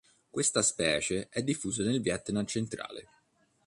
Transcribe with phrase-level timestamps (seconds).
[0.31, 3.07] Questa specie è diffusa nel Vietnam centrale.